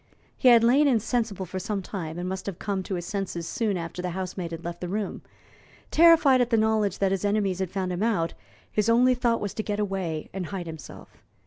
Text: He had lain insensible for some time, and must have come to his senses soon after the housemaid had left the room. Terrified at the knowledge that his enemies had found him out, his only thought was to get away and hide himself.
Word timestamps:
He 0.35 0.47
had 0.47 0.63
lain 0.63 0.87
insensible 0.87 1.45
for 1.45 1.59
some 1.59 1.83
time, 1.83 2.17
and 2.17 2.27
must 2.27 2.47
have 2.47 2.57
come 2.57 2.81
to 2.81 2.95
his 2.95 3.05
senses 3.05 3.47
soon 3.47 3.77
after 3.77 4.01
the 4.01 4.09
housemaid 4.17 4.49
had 4.49 4.65
left 4.65 4.81
the 4.81 4.87
room. 4.89 5.21
Terrified 5.91 6.41
at 6.41 6.49
the 6.49 6.57
knowledge 6.57 6.97
that 6.97 7.11
his 7.11 7.23
enemies 7.23 7.59
had 7.59 7.69
found 7.69 7.91
him 7.93 8.01
out, 8.01 8.33
his 8.71 8.89
only 8.89 9.13
thought 9.13 9.41
was 9.41 9.53
to 9.53 9.61
get 9.61 9.79
away 9.79 10.27
and 10.33 10.47
hide 10.47 10.65
himself. 10.65 11.21